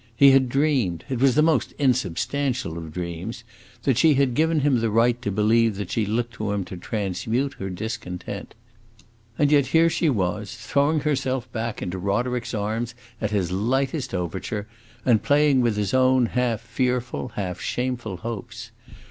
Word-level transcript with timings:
He 0.15 0.31
had 0.31 0.49
dreamed 0.49 1.05
it 1.09 1.19
was 1.19 1.35
the 1.35 1.43
most 1.43 1.73
insubstantial 1.73 2.75
of 2.75 2.91
dreams 2.91 3.43
that 3.83 3.99
she 3.99 4.15
had 4.15 4.33
given 4.33 4.61
him 4.61 4.79
the 4.79 4.89
right 4.89 5.21
to 5.21 5.29
believe 5.29 5.75
that 5.75 5.91
she 5.91 6.07
looked 6.07 6.33
to 6.33 6.51
him 6.53 6.65
to 6.65 6.75
transmute 6.77 7.53
her 7.59 7.69
discontent. 7.69 8.55
And 9.37 9.51
yet 9.51 9.67
here 9.67 9.91
she 9.91 10.09
was 10.09 10.55
throwing 10.55 11.01
herself 11.01 11.51
back 11.51 11.83
into 11.83 11.99
Roderick's 11.99 12.55
arms 12.55 12.95
at 13.21 13.29
his 13.29 13.51
lightest 13.51 14.11
overture, 14.15 14.67
and 15.05 15.21
playing 15.21 15.61
with 15.61 15.77
his 15.77 15.93
own 15.93 16.25
half 16.25 16.61
fearful, 16.61 17.33
half 17.35 17.61
shameful 17.61 18.17
hopes! 18.17 18.71